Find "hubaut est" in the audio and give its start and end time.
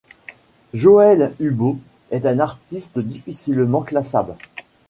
1.39-2.25